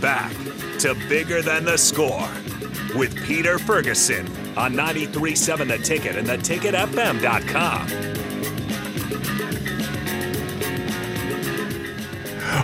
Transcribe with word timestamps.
back 0.00 0.32
to 0.78 0.94
Bigger 1.08 1.42
Than 1.42 1.64
the 1.64 1.76
Score 1.76 2.28
with 2.96 3.14
Peter 3.24 3.58
Ferguson 3.58 4.26
on 4.56 4.72
93.7 4.74 5.68
The 5.68 5.78
Ticket 5.78 6.16
and 6.16 6.26
theticketfm.com. 6.26 8.20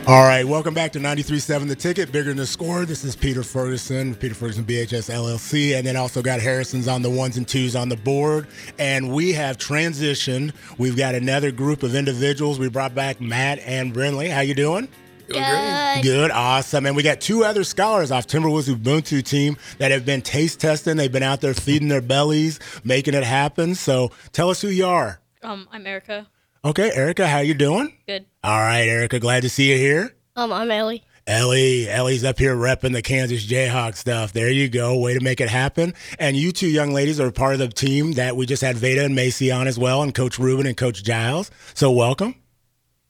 All 0.08 0.22
right, 0.22 0.44
welcome 0.44 0.72
back 0.72 0.92
to 0.92 1.00
93.7 1.00 1.68
The 1.68 1.74
Ticket, 1.74 2.12
Bigger 2.12 2.28
Than 2.28 2.36
the 2.36 2.46
Score. 2.46 2.84
This 2.84 3.02
is 3.04 3.16
Peter 3.16 3.42
Ferguson, 3.42 4.14
Peter 4.14 4.34
Ferguson 4.34 4.64
BHS 4.64 5.10
LLC, 5.12 5.76
and 5.76 5.86
then 5.86 5.96
also 5.96 6.22
got 6.22 6.40
Harrison's 6.40 6.86
on 6.86 7.02
the 7.02 7.10
ones 7.10 7.36
and 7.36 7.46
twos 7.46 7.74
on 7.74 7.88
the 7.88 7.96
board. 7.96 8.46
And 8.78 9.12
we 9.12 9.32
have 9.32 9.58
transitioned. 9.58 10.52
We've 10.78 10.96
got 10.96 11.14
another 11.14 11.50
group 11.50 11.82
of 11.82 11.94
individuals. 11.94 12.58
We 12.58 12.68
brought 12.68 12.94
back 12.94 13.20
Matt 13.20 13.58
and 13.60 13.92
Brinley. 13.92 14.30
How 14.30 14.40
you 14.40 14.54
doing? 14.54 14.88
Good. 15.26 16.02
Good, 16.02 16.30
awesome. 16.30 16.86
And 16.86 16.96
we 16.96 17.02
got 17.02 17.20
two 17.20 17.44
other 17.44 17.64
scholars 17.64 18.10
off 18.10 18.26
Timberwolves 18.26 18.72
Ubuntu 18.72 19.24
team 19.24 19.56
that 19.78 19.90
have 19.90 20.04
been 20.06 20.22
taste 20.22 20.60
testing. 20.60 20.96
They've 20.96 21.10
been 21.10 21.22
out 21.22 21.40
there 21.40 21.54
feeding 21.54 21.88
their 21.88 22.00
bellies, 22.00 22.60
making 22.84 23.14
it 23.14 23.24
happen. 23.24 23.74
So 23.74 24.12
tell 24.32 24.50
us 24.50 24.60
who 24.60 24.68
you 24.68 24.86
are. 24.86 25.20
Um, 25.42 25.68
I'm 25.72 25.86
Erica. 25.86 26.26
Okay, 26.64 26.90
Erica, 26.92 27.28
how 27.28 27.38
you 27.38 27.54
doing? 27.54 27.92
Good. 28.06 28.26
All 28.42 28.58
right, 28.58 28.88
Erica, 28.88 29.20
glad 29.20 29.42
to 29.42 29.48
see 29.48 29.70
you 29.70 29.76
here. 29.76 30.14
Um, 30.34 30.52
I'm 30.52 30.70
Ellie. 30.70 31.04
Ellie, 31.28 31.88
Ellie's 31.88 32.22
up 32.22 32.38
here 32.38 32.54
repping 32.54 32.92
the 32.92 33.02
Kansas 33.02 33.44
Jayhawk 33.44 33.96
stuff. 33.96 34.32
There 34.32 34.50
you 34.50 34.68
go. 34.68 34.96
Way 34.96 35.14
to 35.14 35.20
make 35.20 35.40
it 35.40 35.48
happen. 35.48 35.94
And 36.20 36.36
you 36.36 36.52
two 36.52 36.68
young 36.68 36.92
ladies 36.92 37.18
are 37.18 37.32
part 37.32 37.54
of 37.54 37.58
the 37.58 37.68
team 37.68 38.12
that 38.12 38.36
we 38.36 38.46
just 38.46 38.62
had 38.62 38.76
Veda 38.76 39.04
and 39.04 39.16
Macy 39.16 39.50
on 39.50 39.66
as 39.66 39.76
well, 39.76 40.02
and 40.02 40.14
Coach 40.14 40.38
Ruben 40.38 40.66
and 40.66 40.76
Coach 40.76 41.02
Giles. 41.02 41.50
So 41.74 41.90
welcome. 41.90 42.36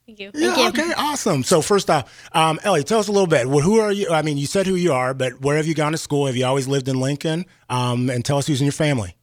Thank 0.06 0.20
you. 0.20 0.30
Yeah, 0.34 0.68
okay, 0.68 0.92
awesome. 0.96 1.42
So 1.42 1.60
first 1.60 1.90
off, 1.90 2.30
um, 2.32 2.60
Ellie, 2.62 2.84
tell 2.84 3.00
us 3.00 3.08
a 3.08 3.12
little 3.12 3.26
bit. 3.26 3.48
Well, 3.48 3.60
who 3.60 3.80
are 3.80 3.90
you? 3.90 4.08
I 4.08 4.22
mean, 4.22 4.38
you 4.38 4.46
said 4.46 4.66
who 4.66 4.76
you 4.76 4.92
are, 4.92 5.14
but 5.14 5.40
where 5.40 5.56
have 5.56 5.66
you 5.66 5.74
gone 5.74 5.92
to 5.92 5.98
school? 5.98 6.26
Have 6.26 6.36
you 6.36 6.46
always 6.46 6.68
lived 6.68 6.86
in 6.86 7.00
Lincoln? 7.00 7.44
Um, 7.68 8.08
and 8.08 8.24
tell 8.24 8.38
us 8.38 8.46
who's 8.46 8.60
in 8.60 8.66
your 8.66 8.72
family. 8.72 9.16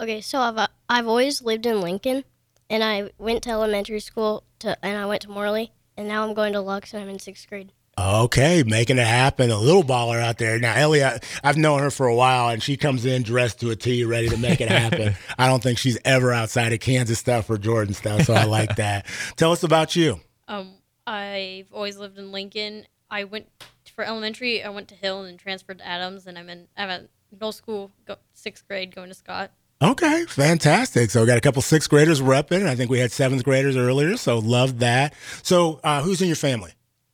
Okay, 0.00 0.22
so 0.22 0.40
I've 0.40 0.56
uh, 0.56 0.66
I've 0.88 1.06
always 1.06 1.42
lived 1.42 1.66
in 1.66 1.82
Lincoln, 1.82 2.24
and 2.70 2.82
I 2.82 3.10
went 3.18 3.42
to 3.42 3.50
elementary 3.50 4.00
school 4.00 4.44
to, 4.60 4.82
and 4.82 4.96
I 4.96 5.04
went 5.04 5.20
to 5.22 5.28
Morley, 5.28 5.72
and 5.98 6.08
now 6.08 6.26
I'm 6.26 6.32
going 6.32 6.54
to 6.54 6.60
Lux, 6.62 6.94
and 6.94 7.02
I'm 7.02 7.10
in 7.10 7.18
sixth 7.18 7.46
grade. 7.46 7.72
Okay, 7.98 8.62
making 8.62 8.96
it 8.96 9.06
happen. 9.06 9.50
A 9.50 9.58
little 9.58 9.84
baller 9.84 10.22
out 10.22 10.38
there. 10.38 10.58
Now, 10.58 10.74
Ellie, 10.74 11.04
I, 11.04 11.18
I've 11.44 11.58
known 11.58 11.80
her 11.80 11.90
for 11.90 12.06
a 12.06 12.14
while, 12.14 12.48
and 12.48 12.62
she 12.62 12.78
comes 12.78 13.04
in 13.04 13.24
dressed 13.24 13.60
to 13.60 13.70
a 13.70 13.76
T, 13.76 14.04
ready 14.04 14.30
to 14.30 14.38
make 14.38 14.62
it 14.62 14.70
happen. 14.70 15.16
I 15.38 15.48
don't 15.48 15.62
think 15.62 15.76
she's 15.76 15.98
ever 16.06 16.32
outside 16.32 16.72
of 16.72 16.80
Kansas 16.80 17.18
stuff 17.18 17.50
or 17.50 17.58
Jordan 17.58 17.92
stuff, 17.92 18.22
so 18.22 18.32
I 18.32 18.44
like 18.44 18.76
that. 18.76 19.04
Tell 19.36 19.52
us 19.52 19.62
about 19.64 19.96
you. 19.96 20.18
Um, 20.50 20.72
I've 21.06 21.72
always 21.72 21.96
lived 21.96 22.18
in 22.18 22.32
Lincoln. 22.32 22.86
I 23.08 23.22
went 23.24 23.46
for 23.94 24.04
elementary. 24.04 24.62
I 24.62 24.68
went 24.68 24.88
to 24.88 24.96
Hill 24.96 25.22
and 25.22 25.38
transferred 25.38 25.78
to 25.78 25.86
Adams, 25.86 26.26
and 26.26 26.36
I'm 26.36 26.50
in 26.50 26.66
I'm 26.76 26.90
at 26.90 27.08
middle 27.30 27.52
school, 27.52 27.92
go, 28.04 28.16
sixth 28.34 28.66
grade, 28.66 28.94
going 28.94 29.08
to 29.08 29.14
Scott. 29.14 29.52
Okay, 29.80 30.26
fantastic. 30.26 31.10
So 31.10 31.20
we 31.20 31.26
got 31.26 31.38
a 31.38 31.40
couple 31.40 31.62
sixth 31.62 31.88
graders 31.88 32.20
repping. 32.20 32.66
I 32.66 32.74
think 32.74 32.90
we 32.90 32.98
had 32.98 33.12
seventh 33.12 33.44
graders 33.44 33.76
earlier, 33.76 34.16
so 34.16 34.38
love 34.38 34.80
that. 34.80 35.14
So 35.42 35.80
uh, 35.84 36.02
who's 36.02 36.20
in 36.20 36.26
your 36.26 36.36
family? 36.36 36.72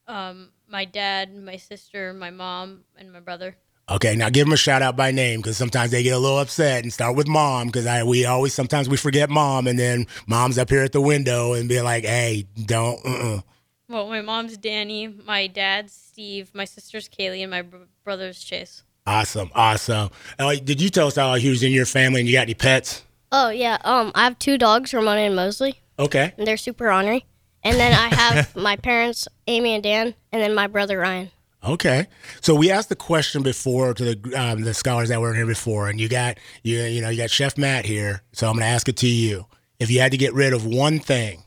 Um, 0.09 0.49
my 0.67 0.87
dad, 0.87 1.35
my 1.35 1.59
sister, 1.59 2.13
my 2.15 2.31
mom, 2.31 2.85
and 2.97 3.13
my 3.13 3.21
brother. 3.21 3.57
Okay, 3.89 4.17
now 4.17 4.31
give 4.31 4.47
them 4.47 4.53
a 4.53 4.57
shout 4.57 4.83
out 4.83 4.97
by 4.97 5.13
name 5.13 5.41
because 5.41 5.57
sometimes 5.57 5.93
they 5.93 6.03
get 6.03 6.11
a 6.11 6.19
little 6.19 6.41
upset 6.41 6.83
and 6.83 6.93
start 6.93 7.15
with 7.15 7.29
mom 7.29 7.69
because 7.69 7.87
I 7.87 8.03
we 8.03 8.25
always 8.27 8.53
sometimes 8.53 8.89
we 8.89 8.97
forget 8.97 9.31
mom 9.31 9.69
and 9.69 9.79
then 9.79 10.07
mom's 10.27 10.59
up 10.59 10.71
here 10.71 10.83
at 10.83 10.91
the 10.91 11.01
window 11.01 11.53
and 11.53 11.69
be 11.69 11.81
like, 11.81 12.05
hey, 12.05 12.47
don't. 12.65 12.99
Uh-uh. 13.07 13.41
Well, 13.89 14.09
my 14.09 14.23
mom's 14.23 14.57
Danny, 14.57 15.07
my 15.07 15.47
dad's 15.47 15.93
Steve, 15.93 16.51
my 16.53 16.65
sister's 16.65 17.09
Kaylee, 17.09 17.43
and 17.43 17.51
my 17.53 17.63
br- 17.63 17.77
brother's 18.03 18.43
Chase. 18.43 18.83
Awesome, 19.07 19.53
awesome. 19.55 20.11
Ellie, 20.37 20.59
did 20.59 20.81
you 20.81 20.91
tell 20.91 21.07
us 21.07 21.15
how 21.15 21.37
who's 21.39 21.63
in 21.63 21.71
your 21.71 21.87
family 21.87 22.19
and 22.21 22.29
you 22.29 22.35
got 22.35 22.43
any 22.43 22.55
pets? 22.55 23.05
Oh 23.31 23.51
yeah, 23.51 23.79
um, 23.85 24.11
I 24.17 24.25
have 24.25 24.37
two 24.41 24.59
dogs, 24.59 24.93
Ramona 24.93 25.21
and 25.21 25.37
Mosley, 25.37 25.81
Okay. 25.97 26.33
and 26.37 26.45
they're 26.45 26.57
super 26.57 26.91
ornery. 26.93 27.25
And 27.63 27.77
then 27.77 27.93
I 27.93 28.13
have 28.13 28.57
my 28.57 28.75
parents, 28.75 29.29
Amy 29.47 29.75
and 29.75 29.83
Dan, 29.85 30.15
and 30.33 30.43
then 30.43 30.57
my 30.57 30.67
brother 30.67 30.99
Ryan. 30.99 31.31
Okay, 31.67 32.07
so 32.41 32.55
we 32.55 32.71
asked 32.71 32.91
the 32.91 32.97
question 32.97 33.43
before 33.43 33.93
to 33.93 34.15
the 34.15 34.41
um, 34.41 34.63
the 34.63 34.73
scholars 34.73 35.09
that 35.09 35.21
were 35.21 35.31
in 35.31 35.37
here 35.37 35.47
before, 35.47 35.89
and 35.89 36.01
you 36.01 36.09
got 36.09 36.39
you 36.63 36.81
you 36.83 37.01
know 37.01 37.09
you 37.09 37.17
got 37.17 37.31
Chef 37.31 37.59
Matt 37.59 37.85
here, 37.85 38.23
so 38.33 38.47
I'm 38.47 38.53
going 38.55 38.63
to 38.63 38.69
ask 38.69 38.89
it 38.89 38.97
to 38.99 39.09
you. 39.09 39.47
If 39.81 39.91
you 39.91 40.01
had 40.01 40.13
to 40.13 40.17
get 40.17 40.33
rid 40.33 40.53
of 40.53 40.65
one 40.65 41.01
thing, 41.01 41.43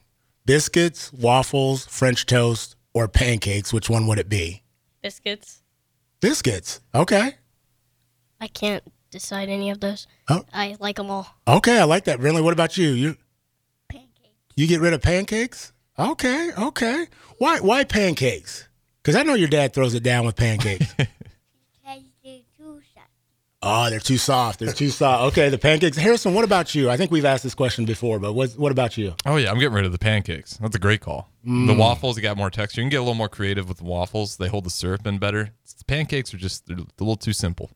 biscuits, 0.45 1.13
waffles, 1.13 1.85
French 1.85 2.25
toast, 2.25 2.75
or 2.93 3.07
pancakes, 3.07 3.71
which 3.71 3.89
one 3.89 4.07
would 4.07 4.19
it 4.19 4.27
be? 4.27 4.63
Biscuits. 5.01 5.61
Biscuits. 6.19 6.81
Okay. 6.93 7.35
I 8.41 8.47
can't 8.47 8.83
decide 9.11 9.47
any 9.47 9.69
of 9.69 9.79
those. 9.79 10.05
Oh. 10.27 10.43
I 10.53 10.75
like 10.79 10.97
them 10.97 11.09
all. 11.09 11.27
Okay, 11.47 11.79
I 11.79 11.85
like 11.85 12.03
that. 12.05 12.19
Really, 12.19 12.41
what 12.41 12.53
about 12.53 12.77
you? 12.77 12.89
You 12.89 13.15
pancakes. 13.87 14.35
you 14.55 14.67
get 14.67 14.81
rid 14.81 14.93
of 14.93 15.01
pancakes? 15.01 15.71
Okay, 15.97 16.51
okay. 16.57 17.07
Why 17.37 17.59
why 17.59 17.85
pancakes? 17.85 18.68
Because 19.09 19.21
I 19.21 19.23
know 19.23 19.33
your 19.33 19.47
dad 19.47 19.73
throws 19.73 19.95
it 19.95 20.03
down 20.03 20.27
with 20.27 20.35
pancakes. 20.35 20.93
Oh, 23.61 23.89
they're 23.89 23.99
too 23.99 24.17
soft. 24.17 24.59
They're 24.59 24.71
too 24.71 24.89
soft. 24.89 25.33
Okay, 25.33 25.49
the 25.49 25.57
pancakes. 25.57 25.97
Harrison, 25.97 26.33
what 26.33 26.45
about 26.45 26.73
you? 26.75 26.89
I 26.89 26.95
think 26.95 27.11
we've 27.11 27.25
asked 27.25 27.43
this 27.43 27.53
question 27.55 27.83
before, 27.83 28.17
but 28.17 28.31
what 28.31 28.51
what 28.51 28.71
about 28.71 28.97
you? 28.97 29.15
Oh 29.25 29.35
yeah, 29.35 29.51
I'm 29.51 29.59
getting 29.59 29.73
rid 29.73 29.83
of 29.83 29.91
the 29.91 29.99
pancakes. 29.99 30.55
That's 30.57 30.77
a 30.77 30.79
great 30.79 31.01
call. 31.01 31.29
Mm. 31.45 31.67
The 31.67 31.73
waffles, 31.73 32.15
you 32.15 32.23
got 32.23 32.37
more 32.37 32.49
texture. 32.49 32.79
You 32.79 32.85
can 32.85 32.89
get 32.89 32.97
a 32.97 33.01
little 33.01 33.15
more 33.15 33.27
creative 33.27 33.67
with 33.67 33.79
the 33.79 33.83
waffles. 33.83 34.37
They 34.37 34.47
hold 34.47 34.63
the 34.63 34.69
syrup 34.69 35.05
in 35.05 35.17
better. 35.17 35.49
The 35.77 35.83
pancakes 35.83 36.33
are 36.33 36.37
just 36.37 36.67
they're 36.67 36.77
a 36.77 36.85
little 36.99 37.17
too 37.17 37.33
simple. 37.33 37.69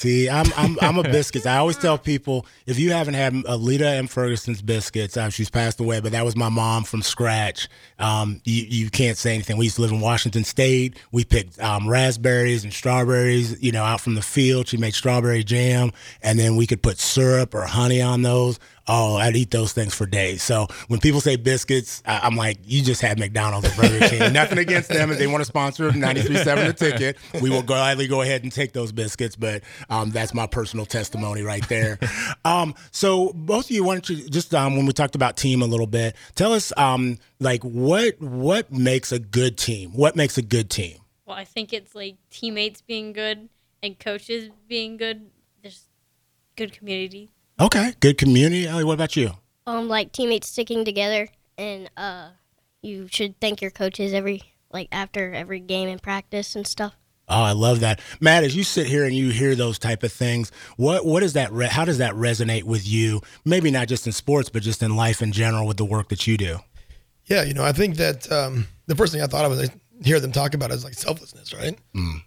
See, 0.00 0.30
I'm 0.30 0.46
I'm 0.56 0.78
I'm 0.80 0.96
a 0.96 1.02
biscuits. 1.18 1.44
I 1.44 1.58
always 1.58 1.76
tell 1.76 1.98
people 1.98 2.46
if 2.64 2.78
you 2.78 2.90
haven't 2.90 3.12
had 3.12 3.34
Alita 3.34 3.98
and 3.98 4.08
Ferguson's 4.08 4.62
biscuits, 4.62 5.14
uh, 5.18 5.28
she's 5.28 5.50
passed 5.50 5.78
away, 5.78 6.00
but 6.00 6.12
that 6.12 6.24
was 6.24 6.34
my 6.34 6.48
mom 6.48 6.84
from 6.84 7.02
scratch. 7.02 7.68
Um, 7.98 8.40
you 8.44 8.64
you 8.66 8.88
can't 8.88 9.18
say 9.18 9.34
anything. 9.34 9.58
We 9.58 9.66
used 9.66 9.76
to 9.76 9.82
live 9.82 9.92
in 9.92 10.00
Washington 10.00 10.42
State. 10.42 10.98
We 11.12 11.24
picked 11.24 11.60
um, 11.60 11.86
raspberries 11.86 12.64
and 12.64 12.72
strawberries, 12.72 13.62
you 13.62 13.72
know, 13.72 13.84
out 13.84 14.00
from 14.00 14.14
the 14.14 14.22
field. 14.22 14.68
She 14.68 14.78
made 14.78 14.94
strawberry 14.94 15.44
jam, 15.44 15.92
and 16.22 16.38
then 16.38 16.56
we 16.56 16.66
could 16.66 16.82
put 16.82 16.98
syrup 16.98 17.54
or 17.54 17.66
honey 17.66 18.00
on 18.00 18.22
those. 18.22 18.58
Oh, 18.92 19.14
I'd 19.14 19.36
eat 19.36 19.52
those 19.52 19.72
things 19.72 19.94
for 19.94 20.04
days. 20.04 20.42
So 20.42 20.66
when 20.88 20.98
people 20.98 21.20
say 21.20 21.36
biscuits, 21.36 22.02
I, 22.04 22.20
I'm 22.24 22.34
like, 22.34 22.58
you 22.64 22.82
just 22.82 23.00
had 23.00 23.20
McDonald's 23.20 23.68
or 23.68 23.80
Burger 23.80 24.08
King. 24.08 24.32
Nothing 24.32 24.58
against 24.58 24.88
them. 24.88 25.12
If 25.12 25.18
they 25.18 25.28
want 25.28 25.42
to 25.42 25.44
sponsor 25.44 25.90
93.7 25.90 26.66
the 26.66 26.72
ticket, 26.72 27.16
we 27.40 27.50
will 27.50 27.62
gladly 27.62 28.08
go 28.08 28.22
ahead 28.22 28.42
and 28.42 28.50
take 28.50 28.72
those 28.72 28.90
biscuits. 28.90 29.36
But 29.36 29.62
um, 29.90 30.10
that's 30.10 30.34
my 30.34 30.48
personal 30.48 30.86
testimony 30.86 31.42
right 31.42 31.66
there. 31.68 32.00
um, 32.44 32.74
so 32.90 33.32
both 33.32 33.66
of 33.66 33.70
you, 33.70 33.84
why 33.84 33.94
don't 33.94 34.08
you 34.08 34.28
just 34.28 34.52
um, 34.54 34.76
when 34.76 34.86
we 34.86 34.92
talked 34.92 35.14
about 35.14 35.36
team 35.36 35.62
a 35.62 35.66
little 35.66 35.86
bit, 35.86 36.16
tell 36.34 36.52
us 36.52 36.72
um, 36.76 37.18
like 37.38 37.62
what 37.62 38.20
what 38.20 38.72
makes 38.72 39.12
a 39.12 39.20
good 39.20 39.56
team? 39.56 39.92
What 39.92 40.16
makes 40.16 40.36
a 40.36 40.42
good 40.42 40.68
team? 40.68 40.98
Well, 41.26 41.38
I 41.38 41.44
think 41.44 41.72
it's 41.72 41.94
like 41.94 42.16
teammates 42.30 42.82
being 42.82 43.12
good 43.12 43.48
and 43.84 43.96
coaches 43.98 44.50
being 44.66 44.96
good. 44.96 45.30
There's 45.62 45.84
good 46.56 46.72
community. 46.72 47.30
Okay, 47.60 47.92
good 48.00 48.16
community. 48.16 48.66
Ellie, 48.66 48.84
what 48.84 48.94
about 48.94 49.16
you? 49.16 49.32
Um, 49.66 49.86
like 49.86 50.12
teammates 50.12 50.48
sticking 50.48 50.82
together, 50.82 51.28
and 51.58 51.90
uh, 51.94 52.30
you 52.80 53.06
should 53.10 53.38
thank 53.38 53.60
your 53.60 53.70
coaches 53.70 54.14
every 54.14 54.42
like 54.72 54.88
after 54.90 55.34
every 55.34 55.60
game 55.60 55.86
and 55.88 56.02
practice 56.02 56.56
and 56.56 56.66
stuff. 56.66 56.94
Oh, 57.28 57.42
I 57.42 57.52
love 57.52 57.80
that, 57.80 58.00
Matt. 58.18 58.44
As 58.44 58.56
you 58.56 58.64
sit 58.64 58.86
here 58.86 59.04
and 59.04 59.14
you 59.14 59.28
hear 59.28 59.54
those 59.54 59.78
type 59.78 60.02
of 60.02 60.10
things, 60.10 60.50
what 60.78 61.04
what 61.04 61.20
does 61.20 61.34
that 61.34 61.52
re- 61.52 61.66
how 61.66 61.84
does 61.84 61.98
that 61.98 62.14
resonate 62.14 62.62
with 62.62 62.88
you? 62.88 63.20
Maybe 63.44 63.70
not 63.70 63.88
just 63.88 64.06
in 64.06 64.12
sports, 64.12 64.48
but 64.48 64.62
just 64.62 64.82
in 64.82 64.96
life 64.96 65.20
in 65.20 65.30
general 65.30 65.66
with 65.66 65.76
the 65.76 65.84
work 65.84 66.08
that 66.08 66.26
you 66.26 66.38
do. 66.38 66.60
Yeah, 67.26 67.42
you 67.42 67.52
know, 67.52 67.62
I 67.62 67.72
think 67.72 67.96
that 67.96 68.30
um, 68.32 68.68
the 68.86 68.96
first 68.96 69.12
thing 69.12 69.20
I 69.20 69.26
thought 69.26 69.44
of 69.44 69.50
was 69.50 69.68
I 69.68 69.72
hear 70.02 70.18
them 70.18 70.32
talk 70.32 70.54
about 70.54 70.70
is 70.70 70.82
like 70.82 70.94
selflessness, 70.94 71.52
right? 71.52 71.78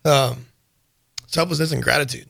Um, 0.05 0.45
selflessness 1.25 1.71
and 1.71 1.81
gratitude. 1.81 2.27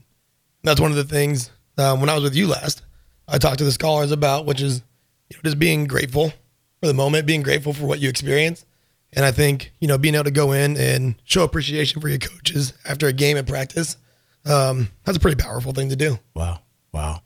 That's 0.63 0.79
one 0.79 0.91
of 0.91 0.97
the 0.97 1.03
things 1.03 1.51
um, 1.77 1.99
when 1.99 2.09
I 2.09 2.15
was 2.15 2.23
with 2.23 2.35
you 2.35 2.47
last, 2.47 2.81
I 3.27 3.37
talked 3.37 3.59
to 3.59 3.63
the 3.63 3.71
scholars 3.71 4.11
about, 4.11 4.45
which 4.45 4.61
is 4.61 4.83
you 5.29 5.37
know, 5.37 5.41
just 5.43 5.59
being 5.59 5.85
grateful 5.85 6.31
for 6.79 6.87
the 6.87 6.93
moment, 6.93 7.25
being 7.25 7.43
grateful 7.43 7.73
for 7.73 7.85
what 7.85 7.99
you 7.99 8.09
experience. 8.09 8.65
And 9.13 9.25
I 9.25 9.31
think, 9.31 9.71
you 9.79 9.87
know, 9.87 9.97
being 9.97 10.15
able 10.15 10.25
to 10.25 10.31
go 10.31 10.51
in 10.51 10.75
and 10.75 11.15
show 11.23 11.43
appreciation 11.43 12.01
for 12.01 12.09
your 12.09 12.17
coaches 12.19 12.73
after 12.85 13.07
a 13.07 13.13
game 13.13 13.37
in 13.37 13.45
practice, 13.45 13.97
um, 14.45 14.89
that's 15.03 15.17
a 15.17 15.21
pretty 15.21 15.41
powerful 15.41 15.71
thing 15.71 15.89
to 15.89 15.95
do. 15.95 16.19
Wow, 16.33 16.59
wow. 16.91 17.21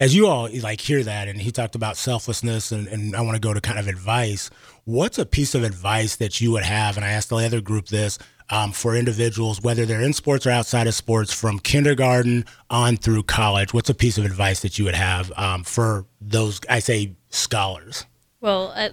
As 0.00 0.14
you 0.14 0.28
all 0.28 0.48
like 0.60 0.80
hear 0.80 1.02
that, 1.02 1.26
and 1.26 1.40
he 1.40 1.50
talked 1.50 1.74
about 1.74 1.96
selflessness, 1.96 2.70
and, 2.70 2.86
and 2.88 3.16
I 3.16 3.20
want 3.22 3.34
to 3.34 3.40
go 3.40 3.52
to 3.52 3.60
kind 3.60 3.78
of 3.78 3.88
advice. 3.88 4.48
What's 4.84 5.18
a 5.18 5.26
piece 5.26 5.54
of 5.54 5.64
advice 5.64 6.16
that 6.16 6.40
you 6.40 6.52
would 6.52 6.62
have? 6.62 6.96
And 6.96 7.04
I 7.04 7.10
asked 7.10 7.30
the 7.30 7.36
other 7.36 7.60
group 7.60 7.88
this 7.88 8.18
um, 8.50 8.72
for 8.72 8.96
individuals, 8.96 9.60
whether 9.60 9.84
they're 9.84 10.00
in 10.00 10.12
sports 10.12 10.46
or 10.46 10.50
outside 10.50 10.86
of 10.86 10.94
sports, 10.94 11.32
from 11.32 11.58
kindergarten 11.58 12.44
on 12.70 12.96
through 12.96 13.24
college. 13.24 13.74
What's 13.74 13.90
a 13.90 13.94
piece 13.94 14.18
of 14.18 14.24
advice 14.24 14.60
that 14.60 14.78
you 14.78 14.84
would 14.84 14.94
have 14.94 15.32
um, 15.36 15.64
for 15.64 16.06
those? 16.20 16.60
I 16.68 16.78
say 16.78 17.16
scholars. 17.30 18.04
Well, 18.40 18.72
I 18.74 18.90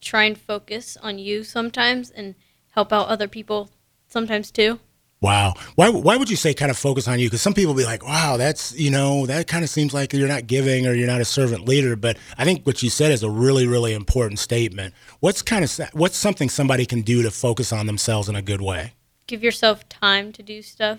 try 0.00 0.24
and 0.24 0.38
focus 0.38 0.96
on 1.02 1.18
you 1.18 1.44
sometimes 1.44 2.10
and 2.10 2.34
help 2.70 2.92
out 2.92 3.08
other 3.08 3.28
people 3.28 3.70
sometimes 4.06 4.50
too. 4.50 4.78
Wow. 5.24 5.54
Why 5.76 5.88
why 5.88 6.18
would 6.18 6.28
you 6.28 6.36
say 6.36 6.52
kind 6.52 6.70
of 6.70 6.76
focus 6.76 7.08
on 7.08 7.18
you? 7.18 7.28
Because 7.28 7.40
some 7.40 7.54
people 7.54 7.72
be 7.72 7.86
like, 7.86 8.06
wow, 8.06 8.36
that's 8.36 8.78
you 8.78 8.90
know 8.90 9.24
that 9.24 9.46
kind 9.46 9.64
of 9.64 9.70
seems 9.70 9.94
like 9.94 10.12
you're 10.12 10.28
not 10.28 10.46
giving 10.46 10.86
or 10.86 10.92
you're 10.92 11.06
not 11.06 11.22
a 11.22 11.24
servant 11.24 11.66
leader. 11.66 11.96
But 11.96 12.18
I 12.36 12.44
think 12.44 12.66
what 12.66 12.82
you 12.82 12.90
said 12.90 13.10
is 13.10 13.22
a 13.22 13.30
really 13.30 13.66
really 13.66 13.94
important 13.94 14.38
statement. 14.38 14.92
What's 15.20 15.40
kind 15.40 15.64
of 15.64 15.80
what's 15.94 16.18
something 16.18 16.50
somebody 16.50 16.84
can 16.84 17.00
do 17.00 17.22
to 17.22 17.30
focus 17.30 17.72
on 17.72 17.86
themselves 17.86 18.28
in 18.28 18.36
a 18.36 18.42
good 18.42 18.60
way? 18.60 18.92
Give 19.26 19.42
yourself 19.42 19.88
time 19.88 20.30
to 20.32 20.42
do 20.42 20.60
stuff 20.60 20.98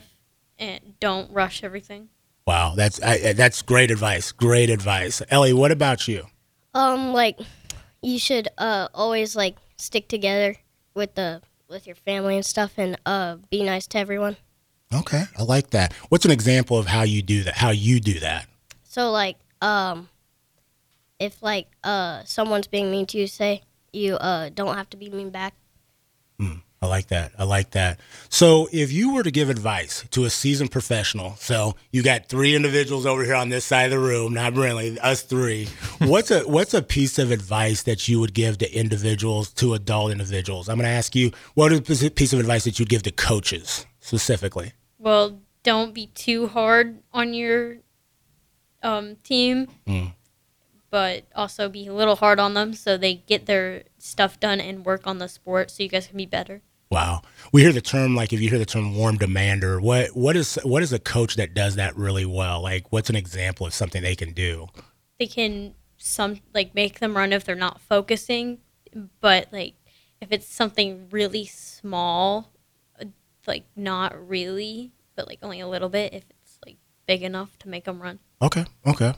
and 0.57 1.00
don't 1.00 1.31
rush 1.31 1.63
everything. 1.63 2.10
Wow, 2.48 2.74
that's 2.75 3.00
I, 3.04 3.33
that's 3.33 3.62
great 3.62 3.92
advice. 3.92 4.31
Great 4.31 4.72
advice, 4.72 5.22
Ellie. 5.30 5.54
What 5.54 5.72
about 5.72 6.07
you? 6.07 6.25
Um, 6.74 7.13
like 7.13 7.38
you 8.01 8.18
should 8.18 8.48
uh 8.57 8.88
always 8.92 9.36
like 9.36 9.57
stick 9.77 10.07
together 10.07 10.56
with 10.95 11.13
the 11.13 11.44
with 11.67 11.88
your 11.88 11.95
family 11.95 12.35
and 12.35 12.45
stuff, 12.45 12.73
and 12.77 12.97
uh 13.06 13.38
be 13.50 13.63
nice 13.63 13.88
to 13.88 13.97
everyone. 13.97 14.38
Okay, 14.94 15.23
I 15.38 15.44
like 15.44 15.71
that. 15.71 15.94
What's 16.09 16.25
an 16.25 16.31
example 16.31 16.77
of 16.77 16.88
how 16.88 17.03
you 17.03 17.21
do 17.21 17.44
that? 17.44 17.56
How 17.56 17.71
you 17.71 18.00
do 18.00 18.19
that? 18.19 18.47
So 18.83 19.12
like 19.12 19.38
um, 19.62 20.09
if 21.19 21.41
like 21.41 21.67
uh 21.83 22.23
someone's 22.23 22.67
being 22.67 22.91
mean 22.91 23.06
to 23.07 23.17
you, 23.17 23.27
say 23.27 23.63
you 23.91 24.15
uh 24.15 24.50
don't 24.50 24.75
have 24.75 24.89
to 24.91 24.97
be 24.97 25.09
mean 25.09 25.29
back. 25.29 25.53
I 26.86 26.88
like 26.88 27.08
that. 27.08 27.32
I 27.38 27.44
like 27.44 27.72
that. 27.72 28.00
So, 28.30 28.70
if 28.72 28.92
you 28.92 29.14
were 29.14 29.24
to 29.24 29.32
give 29.32 29.50
advice 29.50 30.06
to 30.12 30.26
a 30.26 30.30
seasoned 30.30 30.72
professional, 30.72 31.36
so 31.38 31.76
you 31.92 32.04
got 32.04 32.30
three 32.30 32.56
individuals 32.56 33.08
over 33.08 33.24
here 33.24 33.34
on 33.34 33.50
this 33.50 33.66
side 33.66 33.86
of 33.86 33.92
the 33.92 34.00
room, 34.00 34.34
not 34.36 34.56
really 34.56 35.00
us 35.00 35.24
three. 35.24 35.68
What's 36.00 36.30
a 36.30 36.42
what's 36.42 36.74
a 36.74 36.82
piece 36.82 37.18
of 37.18 37.32
advice 37.32 37.84
that 37.84 38.08
you 38.08 38.20
would 38.20 38.34
give 38.34 38.60
to 38.60 38.72
individuals, 38.72 39.52
to 39.54 39.74
adult 39.74 40.12
individuals? 40.12 40.70
I'm 40.70 40.78
going 40.78 40.86
to 40.86 40.92
ask 40.92 41.16
you, 41.16 41.32
what 41.56 41.72
is 41.72 42.04
a 42.04 42.12
piece 42.12 42.34
of 42.34 42.40
advice 42.40 42.66
that 42.66 42.80
you'd 42.80 42.90
give 42.90 43.04
to 43.04 43.12
coaches 43.12 43.86
specifically? 44.00 44.74
Well, 45.00 45.40
don't 45.64 45.94
be 45.94 46.08
too 46.08 46.48
hard 46.48 47.00
on 47.12 47.34
your 47.34 47.78
um, 48.84 49.16
team, 49.24 49.68
but 50.92 51.24
also 51.36 51.68
be 51.68 51.88
a 51.88 51.94
little 51.94 52.16
hard 52.16 52.40
on 52.40 52.54
them 52.54 52.74
so 52.74 52.96
they 52.96 53.16
get 53.16 53.48
their 53.48 53.84
stuff 53.98 54.40
done 54.40 54.62
and 54.62 54.86
work 54.86 55.08
on 55.08 55.18
the 55.18 55.28
sport 55.28 55.72
so 55.72 55.84
you 55.84 55.90
guys 55.90 56.08
can 56.08 56.18
be 56.18 56.26
better. 56.28 56.62
Wow, 56.92 57.24
we 57.52 57.62
hear 57.62 57.74
the 57.74 57.82
term 57.82 58.16
like 58.16 58.32
if 58.32 58.40
you 58.42 58.50
hear 58.50 58.60
the 58.60 58.66
term 58.66 58.96
warm 58.96 59.18
demander, 59.18 59.82
what 59.82 60.16
what 60.16 60.36
is 60.36 60.60
what 60.64 60.84
is 60.84 60.94
a 60.94 61.00
coach 61.00 61.36
that 61.36 61.54
does 61.54 61.76
that 61.76 61.96
really 61.96 62.26
well? 62.26 62.62
Like, 62.62 62.92
what's 62.92 63.10
an 63.10 63.16
example 63.16 63.66
of 63.66 63.74
something 63.74 64.04
they 64.04 64.16
can 64.16 64.34
do? 64.34 64.68
They 65.20 65.28
can 65.28 65.74
some 65.98 66.42
like 66.54 66.76
make 66.76 67.00
them 67.00 67.18
run 67.18 67.34
if 67.34 67.44
they're 67.44 67.56
not 67.56 67.82
focusing, 67.82 68.60
but 69.20 69.48
like 69.52 69.74
if 70.22 70.32
it's 70.32 70.48
something 70.48 71.08
really 71.10 71.46
small, 71.46 72.52
like 73.48 73.66
not 73.76 74.28
really, 74.28 74.94
but 75.16 75.28
like 75.28 75.40
only 75.42 75.60
a 75.60 75.68
little 75.68 75.90
bit. 75.90 76.14
If 76.14 76.24
it's 76.30 76.60
like 76.66 76.78
big 77.08 77.24
enough 77.24 77.58
to 77.60 77.70
make 77.70 77.86
them 77.86 78.02
run. 78.02 78.20
Okay, 78.42 78.66
okay. 78.86 79.14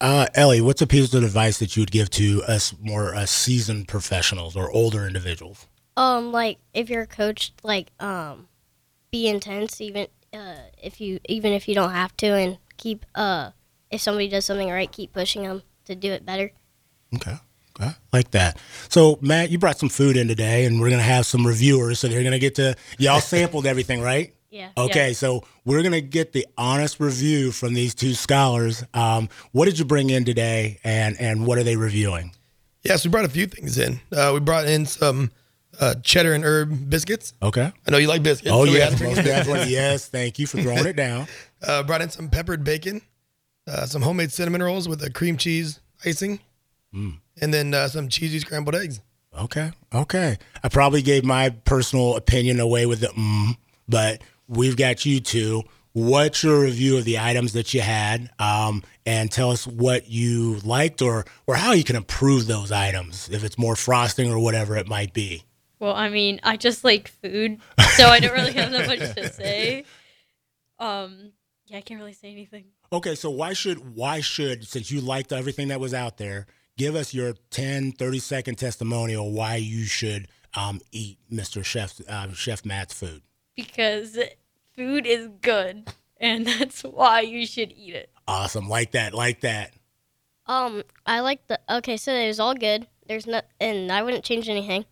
Uh, 0.00 0.26
Ellie, 0.34 0.62
what's 0.62 0.80
a 0.80 0.86
piece 0.86 1.12
of 1.12 1.22
advice 1.22 1.58
that 1.58 1.76
you 1.76 1.82
would 1.82 1.90
give 1.90 2.08
to 2.08 2.42
us 2.44 2.74
more 2.80 3.14
uh, 3.14 3.26
seasoned 3.26 3.86
professionals 3.86 4.56
or 4.56 4.70
older 4.70 5.06
individuals? 5.06 5.66
Um, 5.96 6.32
like 6.32 6.58
if 6.72 6.88
you're 6.90 7.02
a 7.02 7.06
coach, 7.06 7.52
like 7.62 7.90
um, 8.00 8.48
be 9.10 9.28
intense 9.28 9.80
even 9.80 10.06
uh 10.32 10.54
if 10.80 11.00
you 11.00 11.18
even 11.28 11.52
if 11.52 11.68
you 11.68 11.74
don't 11.74 11.90
have 11.90 12.16
to, 12.18 12.26
and 12.26 12.58
keep 12.76 13.04
uh 13.14 13.50
if 13.90 14.00
somebody 14.00 14.28
does 14.28 14.44
something 14.44 14.70
right, 14.70 14.90
keep 14.90 15.12
pushing 15.12 15.42
them 15.42 15.62
to 15.86 15.94
do 15.94 16.12
it 16.12 16.24
better. 16.24 16.52
Okay. 17.14 17.34
Okay. 17.80 17.90
Like 18.12 18.30
that. 18.32 18.58
So, 18.88 19.18
Matt, 19.20 19.50
you 19.50 19.58
brought 19.58 19.78
some 19.78 19.88
food 19.88 20.16
in 20.16 20.28
today, 20.28 20.64
and 20.64 20.80
we're 20.80 20.88
going 20.88 21.00
to 21.00 21.04
have 21.04 21.26
some 21.26 21.46
reviewers. 21.46 22.00
So, 22.00 22.08
they're 22.08 22.22
going 22.22 22.32
to 22.32 22.38
get 22.38 22.56
to, 22.56 22.76
y'all 22.98 23.20
sampled 23.20 23.66
everything, 23.66 24.00
right? 24.00 24.34
Yeah. 24.52 24.70
Okay. 24.76 25.08
yeah. 25.08 25.12
So, 25.12 25.44
we're 25.64 25.82
going 25.82 25.92
to 25.92 26.00
get 26.00 26.32
the 26.32 26.44
honest 26.58 26.98
review 26.98 27.52
from 27.52 27.72
these 27.72 27.94
two 27.94 28.14
scholars. 28.14 28.82
Um, 28.92 29.28
what 29.52 29.66
did 29.66 29.78
you 29.78 29.84
bring 29.84 30.10
in 30.10 30.24
today, 30.24 30.80
and, 30.82 31.16
and 31.20 31.46
what 31.46 31.56
are 31.58 31.62
they 31.62 31.76
reviewing? 31.76 32.32
Yes, 32.82 33.04
we 33.04 33.12
brought 33.12 33.26
a 33.26 33.28
few 33.28 33.46
things 33.46 33.78
in. 33.78 34.00
Uh, 34.10 34.32
we 34.34 34.40
brought 34.40 34.66
in 34.66 34.86
some 34.86 35.30
uh, 35.78 35.94
cheddar 36.02 36.32
and 36.34 36.44
herb 36.44 36.90
biscuits. 36.90 37.34
Okay. 37.42 37.70
I 37.86 37.90
know 37.90 37.98
you 37.98 38.08
like 38.08 38.22
biscuits. 38.22 38.50
Oh, 38.52 38.64
so. 38.66 38.72
Most 39.04 39.24
definitely. 39.24 39.72
Yes. 39.72 40.08
Thank 40.08 40.38
you 40.38 40.46
for 40.46 40.60
throwing 40.62 40.86
it 40.86 40.96
down. 40.96 41.26
Uh, 41.62 41.82
brought 41.82 42.00
in 42.00 42.08
some 42.08 42.30
peppered 42.30 42.64
bacon, 42.64 43.02
uh, 43.68 43.84
some 43.84 44.00
homemade 44.00 44.32
cinnamon 44.32 44.62
rolls 44.62 44.88
with 44.88 45.02
a 45.02 45.10
cream 45.10 45.36
cheese 45.36 45.78
icing, 46.06 46.40
Mm. 46.94 47.18
and 47.38 47.52
then 47.52 47.74
uh, 47.74 47.86
some 47.86 48.08
cheesy 48.08 48.38
scrambled 48.38 48.74
eggs. 48.74 49.02
Okay. 49.38 49.70
Okay. 49.94 50.38
I 50.64 50.68
probably 50.70 51.02
gave 51.02 51.22
my 51.22 51.50
personal 51.50 52.16
opinion 52.16 52.60
away 52.60 52.86
with 52.86 53.00
the 53.00 53.08
mm, 53.08 53.58
but 53.86 54.22
we've 54.48 54.74
got 54.74 55.04
you 55.04 55.20
two. 55.20 55.64
What's 55.92 56.42
your 56.42 56.60
review 56.62 56.96
of 56.96 57.04
the 57.04 57.18
items 57.18 57.52
that 57.52 57.74
you 57.74 57.82
had? 57.82 58.30
Um, 58.38 58.82
and 59.04 59.30
tell 59.30 59.50
us 59.50 59.66
what 59.66 60.08
you 60.08 60.60
liked 60.64 61.02
or 61.02 61.26
or 61.46 61.56
how 61.56 61.72
you 61.72 61.84
can 61.84 61.94
improve 61.96 62.46
those 62.46 62.72
items, 62.72 63.28
if 63.30 63.44
it's 63.44 63.58
more 63.58 63.76
frosting 63.76 64.32
or 64.32 64.38
whatever 64.38 64.78
it 64.78 64.88
might 64.88 65.12
be. 65.12 65.42
Well, 65.80 65.94
I 65.94 66.10
mean, 66.10 66.40
I 66.42 66.56
just 66.56 66.84
like 66.84 67.08
food, 67.08 67.58
so 67.96 68.06
I 68.08 68.20
don't 68.20 68.32
really 68.32 68.52
have 68.52 68.70
that 68.70 68.86
much 68.86 69.14
to 69.14 69.28
say. 69.32 69.84
Um, 70.78 71.32
yeah, 71.66 71.78
I 71.78 71.80
can't 71.80 71.98
really 71.98 72.12
say 72.12 72.30
anything. 72.30 72.66
Okay, 72.92 73.14
so 73.14 73.30
why 73.30 73.52
should 73.54 73.96
why 73.96 74.20
should 74.20 74.66
since 74.66 74.90
you 74.90 75.00
liked 75.00 75.32
everything 75.32 75.68
that 75.68 75.80
was 75.80 75.94
out 75.94 76.18
there, 76.18 76.46
give 76.76 76.94
us 76.94 77.14
your 77.14 77.34
10, 77.50 77.92
30 77.92 78.18
second 78.18 78.54
testimonial 78.56 79.32
why 79.32 79.56
you 79.56 79.84
should 79.84 80.28
um, 80.54 80.80
eat 80.92 81.18
Mr. 81.32 81.64
Chef 81.64 82.00
uh, 82.08 82.32
Chef 82.32 82.64
Matt's 82.64 82.94
food. 82.94 83.22
because 83.56 84.18
food 84.76 85.06
is 85.06 85.28
good 85.40 85.88
and 86.20 86.46
that's 86.46 86.82
why 86.82 87.20
you 87.20 87.46
should 87.46 87.72
eat 87.72 87.94
it. 87.94 88.10
Awesome, 88.28 88.68
like 88.68 88.92
that, 88.92 89.14
like 89.14 89.40
that. 89.40 89.72
Um, 90.46 90.82
I 91.06 91.20
like 91.20 91.46
the 91.46 91.58
okay. 91.70 91.96
So 91.96 92.12
it 92.12 92.26
was 92.26 92.40
all 92.40 92.54
good. 92.54 92.86
There's 93.06 93.26
not, 93.26 93.44
and 93.60 93.90
I 93.90 94.02
wouldn't 94.02 94.24
change 94.24 94.48
anything. 94.48 94.84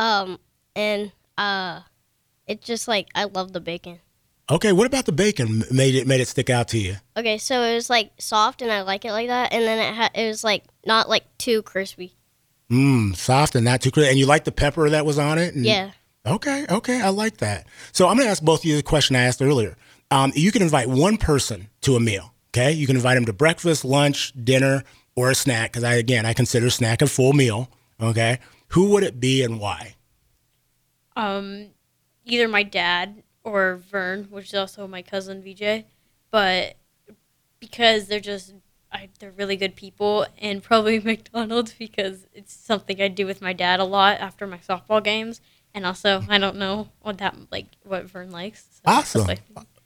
Um, 0.00 0.38
and 0.74 1.12
uh, 1.38 1.80
it's 2.46 2.66
just 2.66 2.88
like 2.88 3.08
I 3.14 3.24
love 3.24 3.52
the 3.52 3.60
bacon. 3.60 4.00
Okay, 4.50 4.72
what 4.72 4.86
about 4.86 5.04
the 5.06 5.12
bacon 5.12 5.62
made 5.70 5.94
it 5.94 6.06
made 6.08 6.20
it 6.20 6.26
stick 6.26 6.50
out 6.50 6.68
to 6.68 6.78
you? 6.78 6.96
Okay, 7.16 7.38
so 7.38 7.62
it 7.62 7.74
was 7.74 7.88
like 7.90 8.10
soft, 8.18 8.62
and 8.62 8.72
I 8.72 8.80
like 8.80 9.04
it 9.04 9.12
like 9.12 9.28
that. 9.28 9.52
And 9.52 9.62
then 9.64 9.78
it 9.78 9.94
had 9.94 10.10
it 10.14 10.26
was 10.26 10.42
like 10.42 10.64
not 10.84 11.08
like 11.08 11.24
too 11.38 11.62
crispy. 11.62 12.16
Mmm, 12.70 13.14
soft 13.14 13.54
and 13.54 13.64
not 13.64 13.80
too 13.82 13.90
crispy. 13.90 14.10
And 14.10 14.18
you 14.18 14.26
like 14.26 14.44
the 14.44 14.52
pepper 14.52 14.88
that 14.90 15.04
was 15.06 15.18
on 15.18 15.38
it? 15.38 15.54
And- 15.54 15.64
Yeah. 15.66 15.90
Okay, 16.26 16.66
okay, 16.68 17.00
I 17.00 17.08
like 17.08 17.38
that. 17.38 17.66
So 17.92 18.06
I'm 18.06 18.16
going 18.16 18.26
to 18.26 18.30
ask 18.30 18.42
both 18.42 18.60
of 18.60 18.64
you 18.66 18.76
the 18.76 18.82
question 18.82 19.16
I 19.16 19.22
asked 19.22 19.40
earlier. 19.40 19.76
Um, 20.10 20.32
you 20.36 20.52
can 20.52 20.60
invite 20.60 20.86
one 20.88 21.16
person 21.16 21.68
to 21.80 21.96
a 21.96 22.00
meal. 22.00 22.34
Okay, 22.50 22.72
you 22.72 22.86
can 22.86 22.94
invite 22.96 23.16
them 23.16 23.24
to 23.26 23.32
breakfast, 23.32 23.84
lunch, 23.86 24.32
dinner, 24.44 24.84
or 25.16 25.30
a 25.30 25.34
snack. 25.34 25.72
Because 25.72 25.82
I 25.84 25.94
again, 25.94 26.26
I 26.26 26.32
consider 26.34 26.68
snack 26.70 27.00
a 27.02 27.06
full 27.06 27.32
meal. 27.32 27.70
Okay, 28.02 28.38
who 28.68 28.90
would 28.90 29.02
it 29.02 29.18
be 29.18 29.42
and 29.42 29.58
why? 29.60 29.94
Um, 31.20 31.66
either 32.24 32.48
my 32.48 32.62
dad 32.62 33.22
or 33.44 33.76
Vern, 33.76 34.28
which 34.30 34.46
is 34.46 34.54
also 34.54 34.86
my 34.86 35.02
cousin 35.02 35.42
VJ, 35.42 35.84
but 36.30 36.76
because 37.58 38.06
they're 38.06 38.20
just 38.20 38.54
I, 38.92 39.08
they're 39.18 39.30
really 39.30 39.56
good 39.56 39.76
people, 39.76 40.26
and 40.38 40.62
probably 40.62 40.98
McDonald's 40.98 41.74
because 41.74 42.26
it's 42.32 42.54
something 42.54 43.02
I 43.02 43.08
do 43.08 43.26
with 43.26 43.42
my 43.42 43.52
dad 43.52 43.80
a 43.80 43.84
lot 43.84 44.18
after 44.18 44.46
my 44.46 44.58
softball 44.58 45.04
games, 45.04 45.42
and 45.74 45.84
also 45.84 46.24
I 46.28 46.38
don't 46.38 46.56
know 46.56 46.88
what 47.02 47.18
that 47.18 47.36
like 47.50 47.66
what 47.84 48.04
Vern 48.04 48.30
likes. 48.30 48.64
so 48.76 48.80
Awesome. 48.86 49.26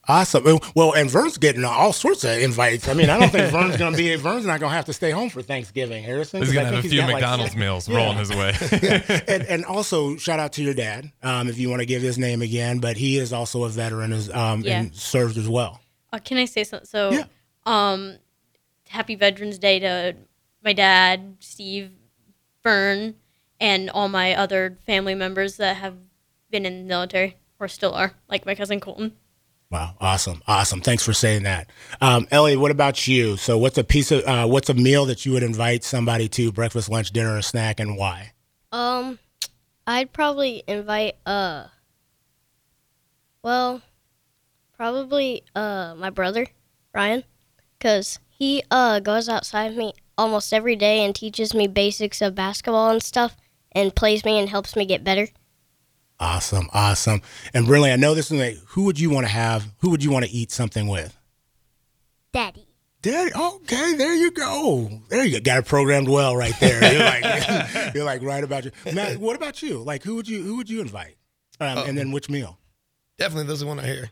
Awesome. 0.07 0.45
Well, 0.75 0.93
and 0.95 1.11
Vern's 1.11 1.39
getting 1.39 1.65
all 1.65 1.93
sorts 1.93 2.25
of 2.25 2.31
invites. 2.39 2.89
I 2.89 2.95
mean, 2.95 3.09
I 3.09 3.19
don't 3.19 3.31
think 3.31 3.51
Vern's 3.51 3.77
going 3.79 3.93
to 3.93 3.97
be. 3.97 4.15
Vern's 4.17 4.45
not 4.45 4.61
going 4.61 4.71
to 4.71 4.77
have 4.77 4.85
to 4.87 4.93
stay 4.93 5.11
home 5.11 5.31
for 5.31 5.41
Thanksgiving, 5.41 6.05
Harrison. 6.05 6.41
He's 6.41 6.51
'cause 6.51 6.59
I 6.59 6.63
gonna 6.65 6.77
have 6.77 6.85
a 6.85 6.89
few 6.89 7.01
got, 7.01 7.07
like, 7.07 7.15
McDonald's 7.23 7.57
meals 7.57 7.89
rolling 7.89 8.19
his 8.19 8.31
way. 8.31 8.53
and, 9.29 9.43
and 9.45 9.65
also 9.65 10.17
shout 10.17 10.39
out 10.41 10.53
to 10.55 10.63
your 10.63 10.75
dad, 10.75 11.11
um, 11.23 11.49
if 11.49 11.59
you 11.59 11.71
want 11.71 11.81
to 11.81 11.87
give 11.87 12.03
his 12.03 12.19
name 12.19 12.43
again. 12.43 12.81
But 12.81 12.97
he 12.99 13.17
is 13.17 13.33
also 13.33 13.65
a 13.65 13.69
veteran 13.71 14.13
as 14.13 14.31
um, 14.31 14.61
Yeah. 14.61 14.81
and 14.81 14.95
served 14.95 15.39
as 15.39 15.49
well. 15.49 15.81
Uh, 16.13 16.19
can 16.19 16.37
I 16.39 16.45
say 16.45 16.65
something? 16.65 16.87
So, 16.87 17.11
Yeah. 17.11 17.25
um, 17.65 18.19
happy 18.89 19.15
Veterans 19.15 19.59
Day 19.59 19.79
to 19.79 20.15
my 20.63 20.73
dad, 20.75 21.37
Steve, 21.41 21.91
Vern, 22.63 23.15
and 23.61 23.89
all 23.91 24.09
my 24.09 24.35
other 24.35 24.77
family 24.87 25.15
members 25.15 25.57
that 25.57 25.77
have 25.79 25.97
been 26.51 26.67
in 26.67 26.83
the 26.83 26.85
military 26.89 27.37
or 27.59 27.69
still 27.69 27.95
are, 27.95 28.13
like 28.29 28.45
my 28.45 28.55
cousin 28.55 28.81
Colton. 28.81 29.13
Wow, 29.75 29.97
awesome, 30.01 30.41
awesome. 30.47 30.81
Thanks 30.83 31.05
for 31.05 31.13
saying 31.13 31.43
that, 31.43 31.69
um, 32.01 32.29
Ellie. 32.31 32.57
What 32.57 32.71
about 32.71 33.09
you? 33.09 33.37
So, 33.37 33.59
what's 33.59 33.77
a 33.77 33.83
piece 33.83 34.13
of 34.13 34.23
uh, 34.25 34.47
what's 34.47 34.69
a 34.69 34.75
meal 34.75 35.05
that 35.07 35.27
you 35.27 35.33
would 35.33 35.43
invite 35.43 35.83
somebody 35.83 36.29
to 36.29 36.53
breakfast, 36.53 36.89
lunch, 36.89 37.11
dinner, 37.11 37.37
or 37.37 37.43
snack, 37.43 37.81
and 37.81 37.97
why? 37.97 38.35
Um, 38.71 39.19
I'd 39.85 40.13
probably 40.13 40.63
invite 40.69 41.17
uh. 41.27 41.65
Well, 43.43 43.83
probably 44.77 45.43
uh 45.57 45.97
my 45.99 46.11
brother, 46.11 46.47
Ryan, 46.95 47.25
cause 47.81 48.21
he 48.29 48.63
uh 48.71 49.01
goes 49.01 49.29
outside 49.29 49.77
me 49.77 49.93
almost 50.17 50.53
every 50.53 50.77
day 50.77 51.05
and 51.05 51.17
teaches 51.17 51.53
me 51.53 51.67
basics 51.67 52.23
of 52.23 52.37
basketball 52.37 52.91
and 52.91 53.03
stuff, 53.03 53.37
and 53.73 53.93
plays 53.93 54.25
me 54.25 54.39
and 54.39 54.51
helps 54.51 54.77
me 54.77 54.87
get 54.87 55.03
better. 55.03 55.27
Awesome, 56.21 56.69
awesome. 56.73 57.23
And 57.53 57.69
really, 57.69 57.91
I 57.91 57.97
know 57.97 58.15
this 58.15 58.31
is 58.31 58.39
like, 58.39 58.59
who 58.69 58.85
would 58.85 58.99
you 58.99 59.11
want 59.11 59.27
to 59.27 59.33
have? 59.33 59.73
Who 59.79 59.91
would 59.91 60.03
you 60.05 60.11
want 60.11 60.25
to 60.25 60.31
eat 60.31 60.51
something 60.51 60.87
with? 60.87 61.19
Daddy. 62.33 62.67
Daddy, 63.03 63.33
okay, 63.35 63.95
there 63.97 64.15
you 64.15 64.31
go. 64.31 65.03
There 65.11 65.25
you 65.25 65.39
go. 65.39 65.41
Got 65.41 65.59
it 65.59 65.67
programmed 65.67 66.09
well 66.09 66.35
right 66.35 66.55
there. 66.59 66.93
You're 66.93 67.05
like, 67.05 67.95
you're 67.95 68.05
like 68.05 68.23
right 68.23 68.43
about 68.43 68.65
you. 68.65 68.71
Matt, 68.95 69.19
what 69.19 69.37
about 69.37 69.63
you? 69.63 69.83
Like, 69.83 70.03
who 70.03 70.15
would 70.15 70.27
you 70.27 70.43
who 70.43 70.57
would 70.57 70.71
you 70.71 70.81
invite? 70.81 71.17
Um, 71.61 71.79
and 71.79 71.99
then 71.99 72.13
which 72.13 72.31
meal? 72.31 72.59
Definitely 73.19 73.49
this 73.49 73.59
is 73.59 73.65
one 73.65 73.79
I 73.79 73.87
hear. 73.87 74.11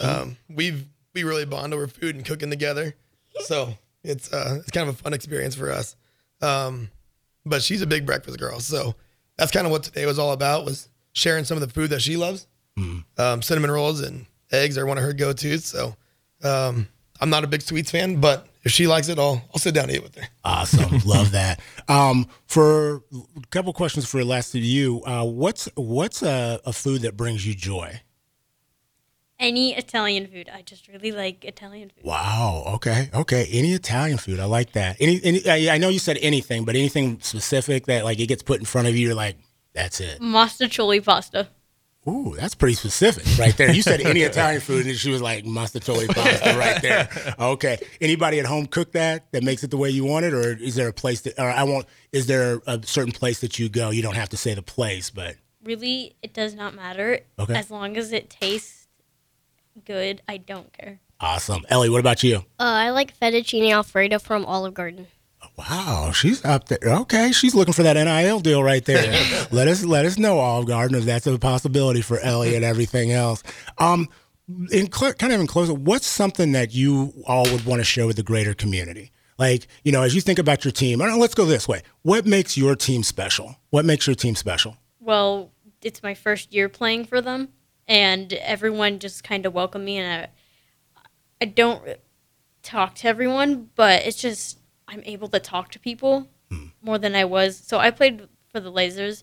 Um, 0.00 0.36
we've 0.48 0.86
we 1.14 1.24
really 1.24 1.46
bond 1.46 1.74
over 1.74 1.88
food 1.88 2.14
and 2.14 2.24
cooking 2.24 2.48
together, 2.48 2.94
so 3.40 3.74
it's 4.04 4.32
uh, 4.32 4.58
it's 4.60 4.70
kind 4.70 4.88
of 4.88 4.94
a 4.94 4.98
fun 4.98 5.14
experience 5.14 5.56
for 5.56 5.72
us. 5.72 5.96
Um, 6.40 6.90
but 7.44 7.60
she's 7.62 7.82
a 7.82 7.86
big 7.86 8.06
breakfast 8.06 8.38
girl, 8.38 8.60
so 8.60 8.94
that's 9.36 9.50
kind 9.50 9.66
of 9.66 9.72
what 9.72 9.82
today 9.82 10.06
was 10.06 10.18
all 10.18 10.30
about 10.30 10.64
was 10.64 10.88
sharing 11.18 11.44
some 11.44 11.56
of 11.56 11.66
the 11.66 11.72
food 11.72 11.90
that 11.90 12.00
she 12.00 12.16
loves. 12.16 12.46
Um, 13.18 13.42
cinnamon 13.42 13.72
rolls 13.72 14.00
and 14.00 14.26
eggs 14.52 14.78
are 14.78 14.86
one 14.86 14.98
of 14.98 15.04
her 15.04 15.12
go 15.12 15.32
tos. 15.32 15.64
So 15.64 15.96
um, 16.44 16.86
I'm 17.20 17.28
not 17.28 17.42
a 17.42 17.48
big 17.48 17.62
sweets 17.62 17.90
fan, 17.90 18.20
but 18.20 18.46
if 18.62 18.72
she 18.72 18.86
likes 18.86 19.08
it, 19.08 19.18
I'll 19.18 19.42
I'll 19.52 19.58
sit 19.58 19.74
down 19.74 19.84
and 19.84 19.96
eat 19.96 20.02
with 20.02 20.14
her. 20.16 20.28
Awesome, 20.44 20.98
love 21.04 21.32
that. 21.32 21.60
Um, 21.88 22.28
for 22.46 23.02
a 23.14 23.46
couple 23.50 23.72
questions 23.72 24.08
for 24.08 24.18
the 24.18 24.24
last 24.24 24.54
of 24.54 24.62
you, 24.62 25.02
uh, 25.04 25.24
what's 25.24 25.68
what's 25.74 26.22
a, 26.22 26.60
a 26.64 26.72
food 26.72 27.02
that 27.02 27.16
brings 27.16 27.46
you 27.46 27.54
joy? 27.54 28.00
Any 29.40 29.74
Italian 29.76 30.26
food. 30.26 30.50
I 30.52 30.62
just 30.62 30.88
really 30.88 31.12
like 31.12 31.44
Italian 31.44 31.90
food. 31.90 32.04
Wow. 32.04 32.64
Okay. 32.74 33.08
Okay. 33.14 33.48
Any 33.52 33.72
Italian 33.72 34.18
food, 34.18 34.40
I 34.40 34.46
like 34.46 34.72
that. 34.72 34.96
Any, 34.98 35.20
any 35.22 35.48
I, 35.48 35.74
I 35.76 35.78
know 35.78 35.90
you 35.90 36.00
said 36.00 36.18
anything, 36.20 36.64
but 36.64 36.74
anything 36.74 37.20
specific 37.20 37.86
that 37.86 38.04
like 38.04 38.18
it 38.18 38.26
gets 38.26 38.42
put 38.42 38.58
in 38.58 38.66
front 38.66 38.88
of 38.88 38.96
you, 38.96 39.06
you're 39.06 39.14
like, 39.14 39.36
that's 39.74 40.00
it. 40.00 40.20
Mostaccioli 40.20 41.04
pasta. 41.04 41.48
Ooh, 42.06 42.34
that's 42.38 42.54
pretty 42.54 42.74
specific 42.74 43.24
right 43.38 43.54
there. 43.58 43.70
You 43.70 43.82
said 43.82 44.00
any 44.00 44.20
Italian 44.22 44.62
food, 44.62 44.86
and 44.86 44.96
she 44.96 45.10
was 45.10 45.20
like 45.20 45.44
mostaccioli 45.44 46.08
pasta 46.08 46.56
right 46.58 46.80
there. 46.80 47.34
Okay. 47.38 47.78
Anybody 48.00 48.38
at 48.40 48.46
home 48.46 48.66
cook 48.66 48.92
that 48.92 49.30
that 49.32 49.42
makes 49.42 49.62
it 49.62 49.70
the 49.70 49.76
way 49.76 49.90
you 49.90 50.04
want 50.06 50.24
it, 50.24 50.32
or 50.32 50.56
is 50.56 50.74
there 50.74 50.88
a 50.88 50.92
place 50.92 51.20
that, 51.22 51.38
or 51.38 51.50
I 51.50 51.64
want, 51.64 51.86
is 52.12 52.26
there 52.26 52.60
a 52.66 52.80
certain 52.84 53.12
place 53.12 53.40
that 53.40 53.58
you 53.58 53.68
go? 53.68 53.90
You 53.90 54.00
don't 54.02 54.14
have 54.16 54.30
to 54.30 54.36
say 54.38 54.54
the 54.54 54.62
place, 54.62 55.10
but 55.10 55.36
Really, 55.62 56.14
it 56.22 56.32
does 56.32 56.54
not 56.54 56.74
matter. 56.74 57.20
Okay. 57.38 57.54
As 57.54 57.70
long 57.70 57.96
as 57.98 58.12
it 58.12 58.30
tastes 58.30 58.86
good, 59.84 60.22
I 60.26 60.38
don't 60.38 60.72
care. 60.72 61.00
awesome. 61.20 61.66
Ellie, 61.68 61.90
what 61.90 62.00
about 62.00 62.22
you? 62.22 62.36
Uh, 62.58 62.86
I 62.86 62.90
like 62.90 63.18
fettuccine 63.18 63.70
alfredo 63.70 64.18
from 64.18 64.46
Olive 64.46 64.72
Garden. 64.72 65.08
Wow, 65.58 66.12
she's 66.12 66.44
up 66.44 66.68
there. 66.68 66.78
Okay, 66.84 67.32
she's 67.32 67.52
looking 67.52 67.74
for 67.74 67.82
that 67.82 67.94
NIL 67.94 68.38
deal 68.38 68.62
right 68.62 68.84
there. 68.84 69.02
let 69.50 69.66
us 69.66 69.84
let 69.84 70.06
us 70.06 70.16
know, 70.16 70.38
Olive 70.38 70.66
Garden, 70.66 70.96
if 70.96 71.04
that's 71.04 71.26
a 71.26 71.36
possibility 71.36 72.00
for 72.00 72.20
Ellie 72.20 72.54
and 72.54 72.64
everything 72.64 73.10
else. 73.10 73.42
Um, 73.78 74.08
in 74.70 74.90
cl- 74.90 75.14
kind 75.14 75.32
of 75.32 75.40
in 75.40 75.48
closing, 75.48 75.84
what's 75.84 76.06
something 76.06 76.52
that 76.52 76.72
you 76.72 77.12
all 77.26 77.42
would 77.50 77.66
want 77.66 77.80
to 77.80 77.84
share 77.84 78.06
with 78.06 78.16
the 78.16 78.22
greater 78.22 78.54
community? 78.54 79.10
Like, 79.36 79.66
you 79.82 79.90
know, 79.90 80.02
as 80.02 80.14
you 80.14 80.20
think 80.20 80.38
about 80.38 80.64
your 80.64 80.72
team, 80.72 81.02
I 81.02 81.06
don't 81.06 81.14
know, 81.14 81.20
let's 81.20 81.34
go 81.34 81.44
this 81.44 81.66
way. 81.66 81.82
What 82.02 82.24
makes 82.24 82.56
your 82.56 82.76
team 82.76 83.02
special? 83.02 83.56
What 83.70 83.84
makes 83.84 84.06
your 84.06 84.16
team 84.16 84.36
special? 84.36 84.76
Well, 85.00 85.50
it's 85.82 86.02
my 86.02 86.14
first 86.14 86.52
year 86.52 86.68
playing 86.68 87.06
for 87.06 87.20
them, 87.20 87.48
and 87.88 88.32
everyone 88.32 89.00
just 89.00 89.24
kind 89.24 89.44
of 89.44 89.54
welcomed 89.54 89.84
me, 89.84 89.98
and 89.98 90.28
I, 90.96 91.02
I 91.40 91.44
don't 91.46 91.98
talk 92.62 92.94
to 92.96 93.08
everyone, 93.08 93.70
but 93.74 94.06
it's 94.06 94.20
just 94.20 94.58
I'm 94.88 95.02
able 95.04 95.28
to 95.28 95.38
talk 95.38 95.70
to 95.72 95.78
people 95.78 96.28
more 96.82 96.98
than 96.98 97.14
I 97.14 97.24
was. 97.24 97.56
So 97.56 97.78
I 97.78 97.90
played 97.90 98.28
for 98.50 98.60
the 98.60 98.72
Lasers. 98.72 99.22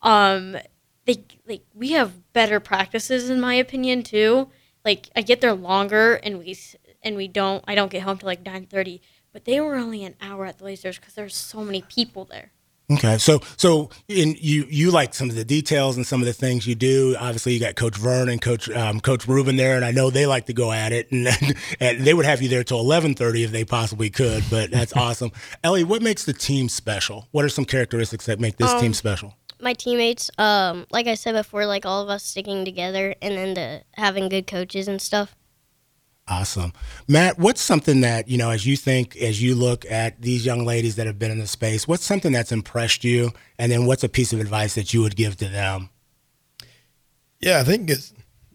Um, 0.00 0.56
they 1.04 1.24
like 1.46 1.64
we 1.74 1.92
have 1.92 2.32
better 2.32 2.60
practices 2.60 3.28
in 3.28 3.40
my 3.40 3.54
opinion 3.54 4.02
too. 4.02 4.48
Like 4.84 5.10
I 5.14 5.22
get 5.22 5.40
there 5.40 5.54
longer, 5.54 6.14
and 6.14 6.38
we 6.38 6.56
and 7.02 7.16
we 7.16 7.28
don't. 7.28 7.64
I 7.66 7.74
don't 7.74 7.90
get 7.90 8.02
home 8.02 8.18
till 8.18 8.28
like 8.28 8.44
nine 8.44 8.66
thirty. 8.66 9.02
But 9.32 9.44
they 9.44 9.60
were 9.60 9.76
only 9.76 10.04
an 10.04 10.14
hour 10.20 10.44
at 10.46 10.58
the 10.58 10.64
Lasers 10.64 11.00
because 11.00 11.14
there's 11.14 11.34
so 11.34 11.64
many 11.64 11.82
people 11.82 12.24
there. 12.24 12.52
Okay, 12.94 13.18
so 13.18 13.40
so 13.56 13.90
in 14.08 14.36
you 14.38 14.66
you 14.68 14.90
like 14.90 15.14
some 15.14 15.30
of 15.30 15.36
the 15.36 15.44
details 15.44 15.96
and 15.96 16.06
some 16.06 16.20
of 16.20 16.26
the 16.26 16.32
things 16.32 16.66
you 16.66 16.74
do. 16.74 17.16
Obviously, 17.18 17.54
you 17.54 17.60
got 17.60 17.76
Coach 17.76 17.96
Vern 17.96 18.28
and 18.28 18.40
Coach 18.40 18.68
um, 18.70 19.00
Coach 19.00 19.26
Ruben 19.26 19.56
there, 19.56 19.76
and 19.76 19.84
I 19.84 19.90
know 19.90 20.10
they 20.10 20.26
like 20.26 20.46
to 20.46 20.52
go 20.52 20.72
at 20.72 20.92
it, 20.92 21.10
and, 21.10 21.28
and 21.80 22.00
they 22.00 22.14
would 22.14 22.26
have 22.26 22.42
you 22.42 22.48
there 22.48 22.64
till 22.64 22.80
eleven 22.80 23.14
thirty 23.14 23.44
if 23.44 23.50
they 23.50 23.64
possibly 23.64 24.10
could. 24.10 24.44
But 24.50 24.70
that's 24.70 24.92
awesome, 24.96 25.32
Ellie. 25.62 25.84
What 25.84 26.02
makes 26.02 26.24
the 26.24 26.32
team 26.32 26.68
special? 26.68 27.28
What 27.30 27.44
are 27.44 27.48
some 27.48 27.64
characteristics 27.64 28.26
that 28.26 28.40
make 28.40 28.56
this 28.56 28.72
team 28.80 28.94
special? 28.94 29.34
My 29.60 29.74
teammates, 29.74 30.28
um, 30.38 30.86
like 30.90 31.06
I 31.06 31.14
said 31.14 31.34
before, 31.34 31.66
like 31.66 31.86
all 31.86 32.02
of 32.02 32.08
us 32.08 32.24
sticking 32.24 32.64
together 32.64 33.14
and 33.22 33.36
then 33.36 33.54
the 33.54 33.82
having 33.94 34.28
good 34.28 34.48
coaches 34.48 34.88
and 34.88 35.00
stuff. 35.00 35.36
Awesome, 36.32 36.72
Matt. 37.08 37.38
What's 37.38 37.60
something 37.60 38.00
that 38.00 38.26
you 38.28 38.38
know 38.38 38.50
as 38.50 38.64
you 38.66 38.76
think 38.76 39.16
as 39.16 39.42
you 39.42 39.54
look 39.54 39.84
at 39.90 40.20
these 40.22 40.46
young 40.46 40.64
ladies 40.64 40.96
that 40.96 41.06
have 41.06 41.18
been 41.18 41.30
in 41.30 41.38
the 41.38 41.46
space? 41.46 41.86
What's 41.86 42.04
something 42.04 42.32
that's 42.32 42.52
impressed 42.52 43.04
you, 43.04 43.32
and 43.58 43.70
then 43.70 43.84
what's 43.86 44.02
a 44.02 44.08
piece 44.08 44.32
of 44.32 44.40
advice 44.40 44.74
that 44.74 44.94
you 44.94 45.02
would 45.02 45.14
give 45.16 45.36
to 45.36 45.48
them? 45.48 45.90
Yeah, 47.40 47.60
I 47.60 47.64
think 47.64 47.90
it's 47.90 48.14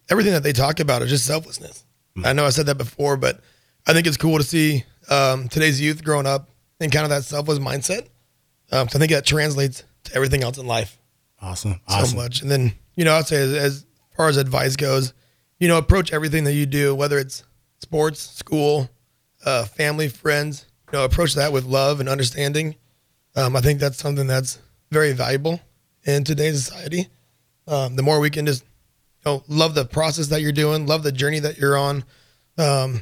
everything 0.09 0.33
that 0.33 0.43
they 0.43 0.53
talk 0.53 0.79
about 0.79 1.01
is 1.01 1.09
just 1.09 1.25
selflessness. 1.25 1.83
I 2.23 2.33
know 2.33 2.45
I 2.45 2.49
said 2.49 2.65
that 2.65 2.79
before, 2.79 3.15
but 3.15 3.41
I 3.85 3.93
think 3.93 4.07
it's 4.07 4.17
cool 4.17 4.37
to 4.39 4.43
see 4.43 4.83
um, 5.09 5.47
today's 5.49 5.79
youth 5.79 6.03
growing 6.03 6.25
up 6.25 6.49
in 6.79 6.89
kind 6.89 7.03
of 7.03 7.11
that 7.11 7.25
selfless 7.25 7.59
mindset. 7.59 8.07
Um, 8.71 8.87
'cause 8.87 8.95
I 8.95 8.99
think 8.99 9.11
that 9.11 9.25
translates 9.25 9.83
to 10.05 10.15
everything 10.15 10.41
else 10.43 10.57
in 10.57 10.65
life 10.65 10.97
Awesome, 11.39 11.79
so 11.87 12.15
much. 12.15 12.41
And 12.41 12.49
then, 12.49 12.73
you 12.95 13.05
know, 13.05 13.13
I'd 13.15 13.27
say 13.27 13.37
as, 13.37 13.53
as 13.53 13.85
far 14.15 14.29
as 14.29 14.37
advice 14.37 14.75
goes, 14.75 15.13
you 15.59 15.67
know, 15.67 15.77
approach 15.77 16.11
everything 16.11 16.43
that 16.45 16.53
you 16.53 16.65
do, 16.65 16.95
whether 16.95 17.19
it's 17.19 17.43
sports, 17.79 18.19
school, 18.19 18.89
uh, 19.45 19.65
family, 19.65 20.07
friends, 20.07 20.65
you 20.91 20.97
know, 20.97 21.05
approach 21.05 21.35
that 21.35 21.51
with 21.51 21.65
love 21.65 21.99
and 21.99 22.09
understanding. 22.09 22.75
Um, 23.35 23.55
I 23.55 23.61
think 23.61 23.79
that's 23.79 23.97
something 23.97 24.27
that's 24.27 24.59
very 24.91 25.13
valuable 25.13 25.59
in 26.05 26.23
today's 26.23 26.65
society. 26.65 27.07
Um, 27.67 27.95
the 27.95 28.03
more 28.03 28.19
we 28.19 28.29
can 28.29 28.45
just, 28.45 28.63
you 28.63 29.31
know, 29.31 29.43
love 29.47 29.75
the 29.75 29.85
process 29.85 30.27
that 30.27 30.41
you're 30.41 30.51
doing, 30.51 30.87
love 30.87 31.03
the 31.03 31.11
journey 31.11 31.39
that 31.39 31.57
you're 31.57 31.77
on, 31.77 32.03
um, 32.57 33.01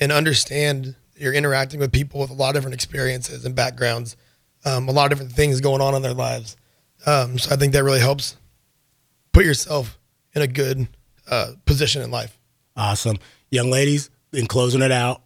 and 0.00 0.10
understand 0.10 0.96
you're 1.16 1.34
interacting 1.34 1.80
with 1.80 1.92
people 1.92 2.20
with 2.20 2.30
a 2.30 2.34
lot 2.34 2.50
of 2.50 2.54
different 2.54 2.74
experiences 2.74 3.44
and 3.44 3.54
backgrounds, 3.54 4.16
um, 4.64 4.88
a 4.88 4.92
lot 4.92 5.04
of 5.04 5.10
different 5.18 5.32
things 5.32 5.60
going 5.60 5.80
on 5.80 5.94
in 5.94 6.02
their 6.02 6.14
lives. 6.14 6.56
Um, 7.06 7.38
so 7.38 7.54
I 7.54 7.56
think 7.56 7.72
that 7.74 7.84
really 7.84 8.00
helps 8.00 8.36
put 9.32 9.44
yourself 9.44 9.98
in 10.34 10.42
a 10.42 10.46
good 10.46 10.88
uh, 11.30 11.52
position 11.64 12.02
in 12.02 12.10
life. 12.10 12.38
Awesome. 12.76 13.18
Young 13.50 13.70
ladies, 13.70 14.10
in 14.36 14.46
closing 14.46 14.82
it 14.82 14.92
out, 14.92 15.22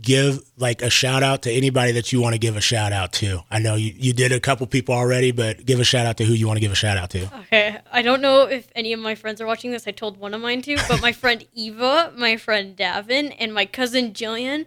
give 0.00 0.40
like 0.56 0.82
a 0.82 0.90
shout 0.90 1.22
out 1.22 1.42
to 1.42 1.50
anybody 1.50 1.92
that 1.92 2.12
you 2.12 2.20
want 2.20 2.34
to 2.34 2.38
give 2.38 2.56
a 2.56 2.60
shout 2.60 2.92
out 2.92 3.12
to. 3.14 3.40
I 3.50 3.58
know 3.58 3.76
you, 3.76 3.92
you 3.96 4.12
did 4.12 4.32
a 4.32 4.40
couple 4.40 4.66
people 4.66 4.94
already, 4.94 5.32
but 5.32 5.64
give 5.64 5.80
a 5.80 5.84
shout 5.84 6.06
out 6.06 6.16
to 6.18 6.24
who 6.24 6.34
you 6.34 6.46
want 6.46 6.56
to 6.56 6.60
give 6.60 6.72
a 6.72 6.76
shout 6.76 6.96
out 6.96 7.10
to. 7.10 7.30
Okay, 7.42 7.78
I 7.90 8.02
don't 8.02 8.20
know 8.20 8.42
if 8.42 8.68
any 8.74 8.92
of 8.92 9.00
my 9.00 9.14
friends 9.14 9.40
are 9.40 9.46
watching 9.46 9.70
this. 9.70 9.86
I 9.86 9.92
told 9.92 10.18
one 10.18 10.34
of 10.34 10.40
mine 10.40 10.62
to, 10.62 10.76
but 10.88 11.00
my 11.00 11.12
friend 11.12 11.46
Eva, 11.54 12.12
my 12.16 12.36
friend 12.36 12.76
Davin, 12.76 13.34
and 13.38 13.54
my 13.54 13.64
cousin 13.66 14.12
Jillian. 14.12 14.66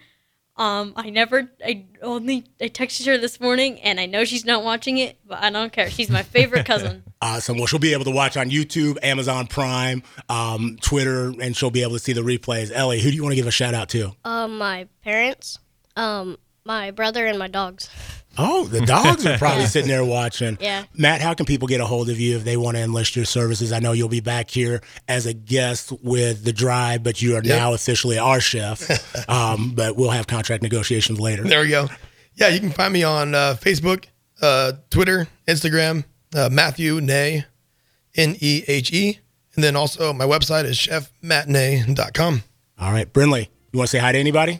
Um, 0.57 0.93
I 0.95 1.09
never, 1.09 1.51
I 1.65 1.85
only, 2.01 2.45
I 2.61 2.69
texted 2.69 3.05
her 3.07 3.17
this 3.17 3.41
morning, 3.41 3.79
and 3.81 3.99
I 3.99 4.05
know 4.05 4.23
she's 4.23 4.45
not 4.45 4.63
watching 4.63 4.97
it, 4.97 5.17
but 5.27 5.43
I 5.43 5.49
don't 5.49 5.73
care. 5.73 5.89
She's 5.89 6.09
my 6.09 6.23
favorite 6.23 6.65
cousin. 6.67 7.03
Awesome. 7.21 7.57
Well, 7.57 7.65
she'll 7.65 7.79
be 7.79 7.91
able 7.91 8.05
to 8.05 8.11
watch 8.11 8.37
on 8.37 8.49
YouTube, 8.49 8.97
Amazon 9.03 9.47
Prime, 9.47 10.01
um, 10.29 10.77
Twitter, 10.81 11.33
and 11.41 11.57
she'll 11.57 11.71
be 11.71 11.81
able 11.81 11.93
to 11.93 11.99
see 11.99 12.13
the 12.13 12.21
replays. 12.21 12.71
Ellie, 12.71 13.01
who 13.01 13.09
do 13.09 13.15
you 13.15 13.23
want 13.23 13.33
to 13.33 13.35
give 13.35 13.47
a 13.47 13.51
shout 13.51 13.73
out 13.73 13.89
to? 13.89 14.15
Um, 14.23 14.57
my 14.57 14.87
parents, 15.03 15.59
um, 15.97 16.37
my 16.63 16.91
brother, 16.91 17.25
and 17.25 17.37
my 17.37 17.47
dogs. 17.49 17.89
Oh, 18.37 18.65
the 18.65 18.85
dogs 18.85 19.25
are 19.25 19.37
probably 19.37 19.65
sitting 19.67 19.89
there 19.89 20.03
watching. 20.03 20.57
Yeah. 20.59 20.85
Matt, 20.93 21.21
how 21.21 21.33
can 21.33 21.45
people 21.45 21.67
get 21.67 21.81
a 21.81 21.85
hold 21.85 22.09
of 22.09 22.19
you 22.19 22.35
if 22.37 22.43
they 22.43 22.57
want 22.57 22.77
to 22.77 22.83
enlist 22.83 23.15
your 23.15 23.25
services? 23.25 23.71
I 23.71 23.79
know 23.79 23.91
you'll 23.91 24.09
be 24.09 24.19
back 24.19 24.49
here 24.49 24.81
as 25.07 25.25
a 25.25 25.33
guest 25.33 25.91
with 26.03 26.43
the 26.43 26.53
drive, 26.53 27.03
but 27.03 27.21
you 27.21 27.35
are 27.35 27.41
now 27.41 27.73
officially 27.73 28.17
our 28.17 28.39
chef. 28.39 29.29
um, 29.29 29.71
but 29.75 29.95
we'll 29.95 30.11
have 30.11 30.27
contract 30.27 30.63
negotiations 30.63 31.19
later. 31.19 31.43
There 31.43 31.61
we 31.61 31.69
go. 31.69 31.87
Yeah, 32.35 32.49
you 32.49 32.59
can 32.59 32.71
find 32.71 32.91
me 32.91 33.03
on 33.03 33.33
uh, 33.33 33.55
Facebook, 33.59 34.05
uh, 34.41 34.73
Twitter, 34.89 35.27
Instagram, 35.47 36.03
uh, 36.35 36.49
Matthew 36.51 36.99
Nay, 37.01 37.45
N 38.15 38.35
E 38.39 38.63
H 38.67 38.91
E. 38.91 39.19
And 39.55 39.63
then 39.63 39.75
also 39.75 40.11
my 40.11 40.25
website 40.25 40.65
is 40.65 40.77
chefmatinee.com. 40.77 42.43
All 42.77 42.91
right, 42.91 43.11
Brinley, 43.11 43.47
you 43.71 43.77
want 43.77 43.89
to 43.89 43.91
say 43.91 43.99
hi 43.99 44.11
to 44.11 44.17
anybody? 44.17 44.59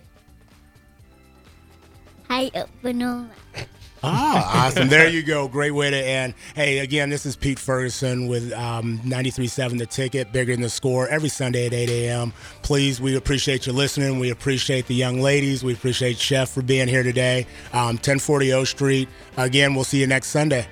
Hi, 2.30 2.50
uh, 2.56 2.66
Vanilla. 2.82 3.30
Ah, 4.04 4.66
awesome. 4.68 4.88
There 4.88 5.08
you 5.08 5.24
go. 5.24 5.48
Great 5.48 5.72
way 5.72 5.90
to 5.90 5.98
end. 5.98 6.34
Hey, 6.56 6.80
again, 6.80 7.10
this 7.10 7.26
is 7.26 7.36
Pete 7.36 7.60
Ferguson 7.60 8.28
with 8.28 8.52
um, 8.54 9.00
93.7 9.00 9.78
The 9.78 9.86
Ticket, 9.86 10.32
bigger 10.32 10.54
than 10.54 10.62
the 10.62 10.70
score, 10.70 11.08
every 11.08 11.30
Sunday 11.30 11.68
at 11.68 11.74
8 11.74 11.90
a.m. 11.90 12.34
Please, 12.62 13.00
we 13.00 13.16
appreciate 13.16 13.68
you 13.68 13.74
listening. 13.74 14.20
We 14.20 14.32
appreciate 14.32 14.88
the 14.88 14.96
young 14.96 15.22
ladies. 15.22 15.64
We 15.64 15.74
appreciate 15.74 16.18
Chef 16.18 16.50
for 16.50 16.62
being 16.62 16.88
here 16.88 17.04
today. 17.04 17.48
Um, 17.74 17.96
1040 17.96 18.54
O 18.54 18.64
Street. 18.64 19.10
Again, 19.38 19.76
we'll 19.76 19.84
see 19.84 20.00
you 20.00 20.08
next 20.08 20.28
Sunday. 20.28 20.68